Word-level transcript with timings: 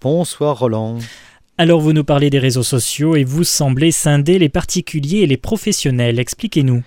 Bonsoir 0.00 0.58
Roland. 0.58 0.98
Alors 1.58 1.80
vous 1.80 1.92
nous 1.92 2.04
parlez 2.04 2.30
des 2.30 2.38
réseaux 2.38 2.62
sociaux 2.62 3.14
et 3.14 3.24
vous 3.24 3.44
semblez 3.44 3.92
scinder 3.92 4.38
les 4.38 4.48
particuliers 4.48 5.18
et 5.18 5.26
les 5.26 5.36
professionnels. 5.36 6.18
Expliquez-nous. 6.18 6.82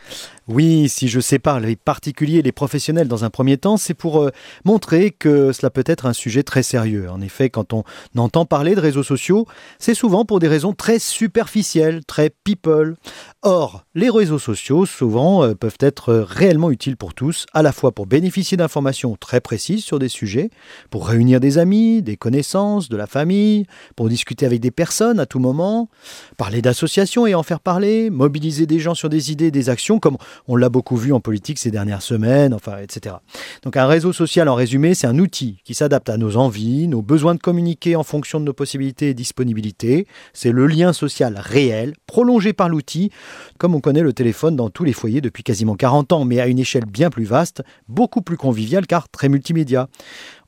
Oui, 0.48 0.90
si 0.90 1.08
je 1.08 1.20
sépare 1.20 1.60
les 1.60 1.76
particuliers 1.76 2.38
et 2.38 2.42
les 2.44 2.52
professionnels 2.52 3.08
dans 3.08 3.26
un 3.26 3.32
premier 3.32 3.58
temps, 3.58 3.78
c'est 3.78 3.96
pour 3.96 4.22
euh, 4.22 4.30
montrer 4.64 5.10
que 5.10 5.52
cela 5.52 5.72
peut 5.72 5.84
être 5.88 6.06
un 6.06 6.14
sujet 6.14 6.44
très 6.44 6.62
sérieux. 6.62 7.10
En 7.10 7.20
effet, 7.20 7.50
quand 7.50 7.74
on 7.74 7.84
entend 8.16 8.46
parler 8.46 8.76
de 8.76 8.80
réseaux 8.80 9.02
sociaux, 9.02 9.48
c'est 9.80 9.96
souvent 9.96 10.24
pour 10.24 10.38
des 10.38 10.48
raisons 10.48 10.74
très 10.74 11.00
superficielles, 11.00 12.06
très 12.06 12.30
people. 12.30 12.96
Or, 13.42 13.86
les 13.96 14.12
réseaux 14.12 14.38
sociaux, 14.38 14.86
souvent, 14.86 15.44
euh, 15.44 15.56
peuvent 15.56 15.78
être 15.80 16.14
réellement 16.14 16.70
utiles 16.70 16.96
pour 16.96 17.16
tous, 17.16 17.48
à 17.54 17.64
la 17.64 17.72
fois 17.72 17.92
pour 17.92 18.06
bénéficier 18.06 18.56
d'informations 18.56 19.16
très 19.20 19.42
précises 19.42 19.84
sur 19.84 19.98
des 19.98 20.10
sujets, 20.10 20.52
pour 20.92 21.08
réunir 21.08 21.40
des 21.40 21.58
amis, 21.58 22.04
des 22.04 22.18
connaissances, 22.18 22.88
de 22.88 22.98
la 22.98 23.08
famille, 23.08 23.66
pour 23.96 24.10
discuter 24.10 24.46
avec 24.46 24.60
des 24.60 24.72
personnes 24.72 25.20
à 25.20 25.26
tout 25.26 25.40
moment, 25.40 25.90
parler 26.38 26.62
d'associations 26.62 27.26
et 27.26 27.34
en 27.34 27.42
faire 27.42 27.62
parler, 27.62 28.12
mobiliser 28.12 28.68
des 28.68 28.78
gens 28.78 28.94
sur 28.94 29.10
des 29.10 29.32
idées, 29.32 29.50
des 29.50 29.70
actions, 29.70 29.98
comme 29.98 30.18
on 30.48 30.56
l'a 30.56 30.70
beaucoup 30.70 30.98
vu 30.98 31.14
en 31.14 31.20
politique 31.20 31.60
ces 31.60 31.72
dernières 31.72 32.02
semaines, 32.02 32.54
enfin, 32.54 32.78
etc. 32.82 33.16
Donc 33.64 33.78
un 33.78 33.88
réseau 33.88 34.14
social, 34.14 34.50
en 34.50 34.56
résumé, 34.56 34.94
c'est 34.94 35.08
un 35.08 35.20
outil 35.20 35.60
qui 35.64 35.74
s'adapte 35.74 36.10
à 36.10 36.18
nos 36.18 36.38
envies, 36.38 36.88
nos 36.88 37.02
besoins 37.02 37.36
de 37.36 37.40
communiquer 37.40 37.96
en 37.96 38.04
fonction 38.04 38.40
de 38.40 38.46
nos 38.46 38.54
possibilités 38.54 39.10
et 39.10 39.14
disponibilités. 39.14 40.08
C'est 40.34 40.52
le 40.52 40.68
lien 40.68 40.94
social 40.94 41.40
réel, 41.42 41.94
prolongé 42.08 42.54
par 42.54 42.70
l'outil, 42.70 43.12
comme 43.58 43.76
on 43.76 43.82
connaît 43.82 44.02
le 44.02 44.14
téléphone 44.14 44.56
dans 44.56 44.70
tous 44.70 44.84
les 44.84 44.94
foyers 44.94 45.22
depuis 45.22 45.44
quasiment 45.44 45.76
40 45.76 46.14
ans, 46.14 46.26
mais 46.26 46.40
à 46.40 46.48
une 46.48 46.60
échelle 46.60 46.86
bien 46.86 47.10
plus 47.10 47.26
vaste, 47.26 47.64
beaucoup 47.88 48.22
plus 48.22 48.38
conviviale 48.38 48.88
car 48.88 49.10
très 49.10 49.30
multimédia. 49.30 49.88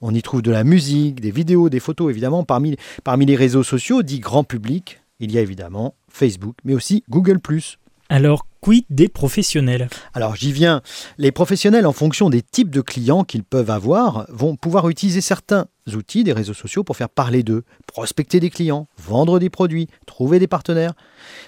On 0.02 0.14
y 0.14 0.22
trouve 0.22 0.42
de 0.42 0.52
la 0.52 0.64
musique, 0.64 1.22
des 1.22 1.32
vidéos, 1.32 1.70
des 1.70 1.80
photos, 1.80 2.10
évidemment. 2.10 2.44
Parmi, 2.44 2.76
parmi 3.04 3.26
les 3.26 3.36
réseaux 3.36 3.64
sociaux 3.64 4.04
dits 4.04 4.20
grand 4.20 4.44
public, 4.44 5.02
il 5.20 5.32
y 5.32 5.38
a 5.38 5.42
évidemment 5.42 5.96
Facebook, 6.10 6.56
mais 6.64 6.76
aussi 6.76 7.04
Google⁇ 7.10 7.38
alors, 8.10 8.47
quid 8.62 8.86
des 8.90 9.08
professionnels 9.08 9.90
Alors, 10.14 10.36
j'y 10.36 10.52
viens. 10.52 10.82
Les 11.18 11.32
professionnels, 11.32 11.86
en 11.86 11.94
fonction 11.94 12.30
des 12.30 12.42
types 12.42 12.70
de 12.70 12.82
clients 12.82 13.24
qu'ils 13.24 13.44
peuvent 13.44 13.70
avoir, 13.70 14.26
vont 14.30 14.56
pouvoir 14.56 14.90
utiliser 14.90 15.22
certains 15.22 15.68
outils 15.96 16.24
des 16.24 16.34
réseaux 16.34 16.54
sociaux 16.54 16.84
pour 16.84 16.98
faire 16.98 17.10
parler 17.10 17.44
d'eux, 17.44 17.64
prospecter 17.86 18.40
des 18.40 18.50
clients, 18.50 18.88
vendre 18.98 19.40
des 19.40 19.50
produits, 19.50 19.88
trouver 20.06 20.40
des 20.40 20.48
partenaires. 20.48 20.94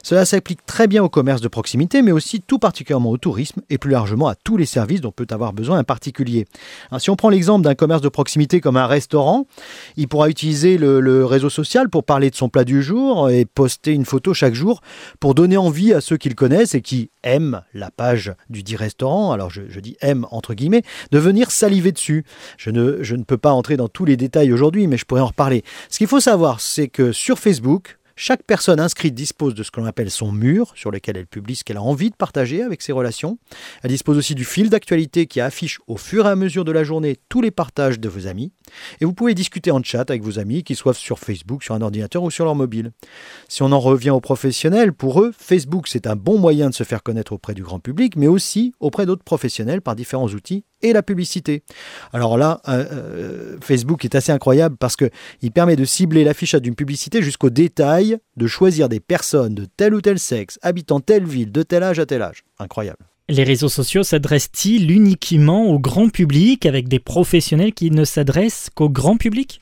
Cela 0.04 0.26
s'applique 0.26 0.66
très 0.66 0.88
bien 0.88 1.04
au 1.04 1.10
commerce 1.10 1.42
de 1.42 1.48
proximité, 1.48 2.02
mais 2.02 2.12
aussi 2.12 2.42
tout 2.42 2.60
particulièrement 2.60 3.12
au 3.12 3.18
tourisme 3.18 3.62
et 3.70 3.78
plus 3.78 3.92
largement 3.92 4.28
à 4.28 4.36
tous 4.36 4.58
les 4.58 4.66
services 4.66 5.02
dont 5.02 5.12
peut 5.12 5.28
avoir 5.30 5.54
besoin 5.54 5.78
un 5.78 5.84
particulier. 5.84 6.46
si 6.98 7.10
on 7.10 7.16
prend 7.16 7.30
l'exemple 7.30 7.64
d'un 7.64 7.76
commerce 7.76 8.02
de 8.02 8.10
proximité 8.10 8.62
comme 8.62 8.78
un 8.78 8.88
restaurant, 8.88 9.46
il 9.98 10.08
pourra 10.08 10.30
utiliser 10.30 10.78
le, 10.78 11.26
réseau 11.26 11.50
social 11.50 11.90
pour 11.90 12.04
parler 12.04 12.30
de 12.30 12.36
son 12.36 12.50
plat 12.50 12.64
du 12.64 12.82
jour 12.82 13.30
et 13.30 13.46
poster 13.46 13.94
une 13.94 14.06
photo 14.06 14.34
chaque 14.34 14.54
jour 14.54 14.82
pour 15.20 15.36
donner 15.36 15.58
envie 15.58 15.94
à 15.94 16.02
ceux 16.02 16.18
qui 16.18 16.30
le 16.30 16.36
connaissent 16.36 16.76
et 16.76 16.82
qui 16.82 17.12
aiment 17.24 17.62
la 17.74 17.92
page 17.92 18.34
du 18.50 18.64
dit 18.64 18.76
restaurant, 18.76 19.32
alors 19.32 19.50
je, 19.50 19.80
dis 19.80 19.98
aime 20.02 20.26
entre 20.32 20.54
guillemets, 20.54 20.84
de 21.12 21.20
venir 21.20 21.52
saliver 21.52 21.92
dessus. 21.92 22.24
Je 22.58 22.70
ne, 22.72 23.04
je 23.04 23.16
ne 23.16 23.24
peux 23.24 23.38
pas 23.38 23.52
entrer 23.52 23.78
dans 23.78 23.88
tous 23.88 24.06
les 24.06 24.18
détails 24.18 24.29
aujourd'hui, 24.52 24.88
mais 24.88 24.98
je 24.98 25.06
pourrais 25.06 25.22
en 25.22 25.28
reparler. 25.28 25.64
Ce 25.90 25.98
qu'il 25.98 26.08
faut 26.08 26.20
savoir, 26.20 26.62
c'est 26.62 26.88
que 26.88 27.12
sur 27.12 27.40
Facebook, 27.40 28.00
chaque 28.22 28.44
personne 28.44 28.82
inscrite 28.82 29.14
dispose 29.14 29.56
de 29.56 29.64
ce 29.64 29.72
que 29.72 29.80
l'on 29.80 29.86
appelle 29.86 30.12
son 30.12 30.34
mur, 30.34 30.74
sur 30.76 30.92
lequel 30.92 31.16
elle 31.16 31.26
publie 31.26 31.56
ce 31.56 31.64
qu'elle 31.64 31.78
a 31.78 31.82
envie 31.82 32.10
de 32.10 32.16
partager 32.18 32.62
avec 32.62 32.82
ses 32.82 32.92
relations. 32.92 33.40
Elle 33.82 33.92
dispose 33.92 34.18
aussi 34.18 34.36
du 34.36 34.44
fil 34.44 34.70
d'actualité 34.70 35.26
qui 35.26 35.40
affiche 35.40 35.80
au 35.88 35.96
fur 35.96 36.26
et 36.26 36.30
à 36.30 36.36
mesure 36.36 36.66
de 36.66 36.74
la 36.74 36.84
journée 36.84 37.16
tous 37.30 37.42
les 37.42 37.50
partages 37.50 37.98
de 37.98 38.10
vos 38.10 38.28
amis. 38.28 38.52
Et 39.00 39.06
vous 39.06 39.14
pouvez 39.14 39.34
discuter 39.36 39.72
en 39.72 39.82
chat 39.82 40.10
avec 40.10 40.22
vos 40.22 40.38
amis, 40.38 40.66
qu'ils 40.66 40.76
soient 40.76 40.94
sur 40.94 41.18
Facebook, 41.18 41.64
sur 41.64 41.76
un 41.76 41.82
ordinateur 41.82 42.22
ou 42.22 42.30
sur 42.30 42.44
leur 42.44 42.56
mobile. 42.56 42.92
Si 43.48 43.64
on 43.64 43.72
en 43.72 43.80
revient 43.80 44.10
aux 44.10 44.20
professionnels, 44.20 44.92
pour 44.92 45.22
eux, 45.22 45.32
Facebook 45.32 45.88
c'est 45.88 46.06
un 46.06 46.18
bon 46.18 46.38
moyen 46.38 46.70
de 46.70 46.76
se 46.76 46.84
faire 46.84 47.04
connaître 47.04 47.32
auprès 47.32 47.54
du 47.54 47.64
grand 47.64 47.80
public, 47.80 48.18
mais 48.18 48.28
aussi 48.28 48.74
auprès 48.82 49.06
d'autres 49.06 49.24
professionnels 49.24 49.82
par 49.82 49.96
différents 49.96 50.28
outils 50.28 50.66
et 50.82 50.94
la 50.94 51.04
publicité. 51.04 51.64
Alors 52.14 52.38
là, 52.38 52.62
euh, 52.68 52.86
euh, 52.92 53.58
Facebook 53.62 54.06
est 54.06 54.16
assez 54.16 54.32
incroyable 54.32 54.78
parce 54.78 54.96
qu'il 54.96 55.52
permet 55.54 55.76
de 55.76 55.86
cibler 55.86 56.24
l'affichage 56.24 56.62
d'une 56.62 56.76
publicité 56.76 57.22
jusqu'au 57.22 57.50
détail, 57.50 58.18
de 58.38 58.48
choisir 58.48 58.90
des 58.90 59.00
personnes 59.00 59.56
de 59.56 59.66
tel 59.66 59.94
ou 59.94 60.02
tel 60.02 60.20
sexe, 60.20 60.60
habitant 60.62 61.00
telle 61.00 61.26
ville, 61.26 61.52
de 61.52 61.64
tel 61.64 61.84
âge 61.84 62.00
à 62.00 62.06
tel 62.06 62.22
âge. 62.22 62.44
Incroyable. 62.60 63.00
Les 63.30 63.44
réseaux 63.44 63.70
sociaux 63.70 64.02
s'adressent-ils 64.02 64.90
uniquement 64.90 65.68
au 65.68 65.78
grand 65.78 66.10
public 66.10 66.66
avec 66.66 66.88
des 66.88 66.98
professionnels 66.98 67.74
qui 67.74 67.92
ne 67.92 68.04
s'adressent 68.04 68.72
qu'au 68.74 68.90
grand 68.90 69.18
public? 69.18 69.62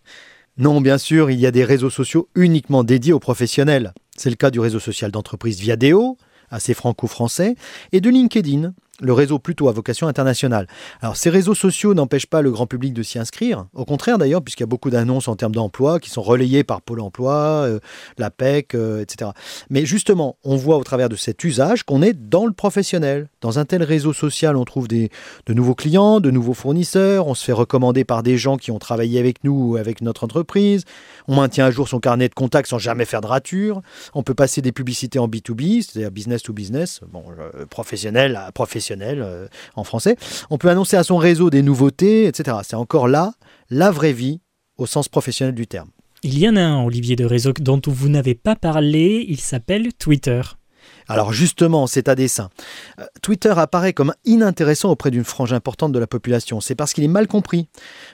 Non, 0.57 0.79
bien 0.79 0.97
sûr, 0.97 1.29
il 1.29 1.39
y 1.39 1.45
a 1.45 1.51
des 1.51 1.65
réseaux 1.65 1.89
sociaux 1.89 2.29
uniquement 2.33 2.83
dédiés 2.83 3.13
aux 3.13 3.19
professionnels. 3.19 3.93
C'est 4.15 4.29
le 4.29 4.37
cas 4.37 4.51
du 4.51 4.59
réseau 4.59 4.79
social 4.79 5.11
d'entreprise 5.11 5.59
Viadeo, 5.59 6.17
assez 6.49 6.73
franco-français, 6.73 7.55
et 7.91 8.01
de 8.01 8.09
LinkedIn, 8.09 8.73
le 9.01 9.13
réseau 9.13 9.39
plutôt 9.39 9.69
à 9.69 9.71
vocation 9.71 10.07
internationale. 10.07 10.67
Alors 11.01 11.17
ces 11.17 11.29
réseaux 11.29 11.53
sociaux 11.53 11.93
n'empêchent 11.93 12.27
pas 12.27 12.41
le 12.41 12.51
grand 12.51 12.65
public 12.65 12.93
de 12.93 13.03
s'y 13.03 13.19
inscrire, 13.19 13.67
au 13.73 13.85
contraire 13.85 14.17
d'ailleurs, 14.17 14.41
puisqu'il 14.41 14.63
y 14.63 14.65
a 14.65 14.67
beaucoup 14.67 14.89
d'annonces 14.89 15.27
en 15.27 15.35
termes 15.35 15.53
d'emploi 15.53 15.99
qui 15.99 16.09
sont 16.09 16.21
relayées 16.21 16.63
par 16.63 16.81
Pôle 16.81 17.01
Emploi, 17.01 17.33
euh, 17.33 17.79
la 18.17 18.31
PEC, 18.31 18.75
euh, 18.75 19.01
etc. 19.01 19.31
Mais 19.69 19.85
justement, 19.85 20.37
on 20.43 20.55
voit 20.55 20.77
au 20.77 20.83
travers 20.83 21.09
de 21.09 21.15
cet 21.15 21.43
usage 21.43 21.83
qu'on 21.83 22.01
est 22.01 22.13
dans 22.13 22.45
le 22.45 22.53
professionnel. 22.53 23.29
Dans 23.41 23.59
un 23.59 23.65
tel 23.65 23.83
réseau 23.83 24.13
social, 24.13 24.55
on 24.55 24.65
trouve 24.65 24.87
des, 24.87 25.09
de 25.45 25.53
nouveaux 25.53 25.75
clients, 25.75 26.19
de 26.19 26.31
nouveaux 26.31 26.53
fournisseurs, 26.53 27.27
on 27.27 27.35
se 27.35 27.43
fait 27.43 27.53
recommander 27.53 28.03
par 28.03 28.23
des 28.23 28.37
gens 28.37 28.57
qui 28.57 28.71
ont 28.71 28.79
travaillé 28.79 29.19
avec 29.19 29.43
nous 29.43 29.71
ou 29.71 29.77
avec 29.77 30.01
notre 30.01 30.23
entreprise, 30.23 30.85
on 31.27 31.35
maintient 31.35 31.65
à 31.65 31.71
jour 31.71 31.87
son 31.87 31.99
carnet 31.99 32.29
de 32.29 32.33
contacts 32.33 32.69
sans 32.69 32.79
jamais 32.79 33.05
faire 33.05 33.21
de 33.21 33.27
rature, 33.27 33.81
on 34.15 34.23
peut 34.23 34.33
passer 34.33 34.61
des 34.61 34.71
publicités 34.71 35.19
en 35.19 35.27
B2B, 35.27 35.83
c'est-à-dire 35.83 36.11
business 36.11 36.41
to 36.41 36.53
business, 36.53 37.01
bon, 37.11 37.23
euh, 37.39 37.65
professionnel 37.67 38.35
à 38.35 38.51
professionnel 38.51 38.86
euh, 38.91 39.47
en 39.75 39.83
français. 39.83 40.15
On 40.49 40.57
peut 40.57 40.69
annoncer 40.69 40.97
à 40.97 41.03
son 41.03 41.17
réseau 41.17 41.49
des 41.49 41.61
nouveautés, 41.61 42.25
etc. 42.25 42.57
C'est 42.63 42.75
encore 42.75 43.07
là 43.07 43.33
la 43.69 43.91
vraie 43.91 44.13
vie 44.13 44.39
au 44.77 44.85
sens 44.85 45.09
professionnel 45.09 45.55
du 45.55 45.67
terme. 45.67 45.89
Il 46.23 46.37
y 46.39 46.49
en 46.49 46.55
a 46.55 46.61
un, 46.61 46.83
Olivier 46.83 47.15
de 47.15 47.25
réseau, 47.25 47.53
dont 47.59 47.79
vous 47.85 48.09
n'avez 48.09 48.35
pas 48.35 48.55
parlé, 48.55 49.25
il 49.27 49.39
s'appelle 49.39 49.93
Twitter. 49.93 50.41
Alors 51.07 51.31
justement, 51.31 51.87
c'est 51.87 52.09
à 52.09 52.15
dessein. 52.15 52.49
Euh, 52.99 53.05
Twitter 53.21 53.53
apparaît 53.55 53.93
comme 53.93 54.13
inintéressant 54.25 54.89
auprès 54.89 55.11
d'une 55.11 55.23
frange 55.23 55.53
importante 55.53 55.91
de 55.91 55.99
la 55.99 56.07
population. 56.07 56.59
C'est 56.59 56.75
parce 56.75 56.93
qu'il 56.93 57.03
est 57.03 57.09
mal 57.09 57.27
compris. 57.27 57.67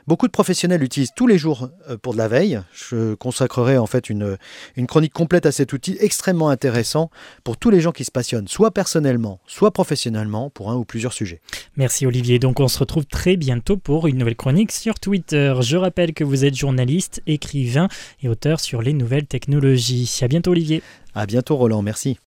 Beaucoup 0.06 0.28
de 0.28 0.32
professionnels 0.32 0.82
l'utilisent 0.82 1.14
tous 1.16 1.28
les 1.28 1.38
jours 1.38 1.70
euh, 1.90 1.98
pour 1.98 2.14
de 2.14 2.20
la 2.20 2.28
veille. 2.28 2.62
Je 2.74 3.16
consacrerai 3.16 3.78
en 3.78 3.88
fait 3.88 4.10
une, 4.10 4.38
une 4.76 4.88
chronique 4.88 5.14
complète 5.14 5.46
à 5.46 5.52
cet 5.52 5.74
outil 5.74 5.98
extrêmement 6.00 6.50
intéressant 6.50 7.10
pour 7.44 7.58
tous 7.58 7.70
les 7.70 7.82
gens 7.82 7.92
qui 7.92 8.06
se 8.06 8.12
passionnent, 8.12 8.48
soit 8.48 8.72
personnellement, 8.72 9.40
soit 9.48 9.72
professionnellement, 9.72 10.50
pour 10.50 10.70
un 10.70 10.76
ou 10.76 10.86
plusieurs 10.86 11.14
sujets. 11.14 11.42
Merci 11.78 12.06
Olivier. 12.06 12.40
Donc 12.40 12.60
on 12.60 12.68
se 12.68 12.80
retrouve 12.80 13.06
très 13.06 13.38
bientôt 13.38 13.78
pour 13.78 14.08
une 14.08 14.18
nouvelle 14.18 14.36
chronique 14.36 14.72
sur 14.72 15.00
Twitter. 15.00 15.54
Je 15.62 15.78
rappelle 15.78 16.14
que 16.14 16.24
vous 16.24 16.46
êtes 16.46 16.56
journaliste, 16.56 17.22
écrivain 17.26 17.88
et 18.22 18.30
auteur 18.30 18.60
sur 18.60 18.82
les 18.82 18.94
nouvelles 18.94 19.26
technologies. 19.26 20.20
À 20.22 20.28
bientôt 20.28 20.52
Olivier. 20.52 20.84
À 21.16 21.26
bientôt 21.26 21.56
Roland, 21.56 21.82
merci. 21.82 22.18